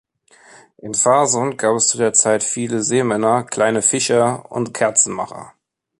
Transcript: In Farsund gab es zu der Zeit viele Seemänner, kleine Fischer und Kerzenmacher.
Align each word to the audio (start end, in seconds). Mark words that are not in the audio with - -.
In 0.79 0.95
Farsund 0.95 1.59
gab 1.59 1.75
es 1.75 1.89
zu 1.89 1.99
der 1.99 2.11
Zeit 2.11 2.43
viele 2.43 2.81
Seemänner, 2.81 3.43
kleine 3.43 3.83
Fischer 3.83 4.49
und 4.51 4.73
Kerzenmacher. 4.73 5.53